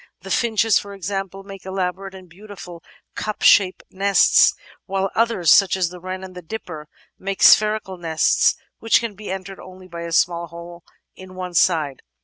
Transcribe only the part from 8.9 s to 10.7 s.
can be entered only by a small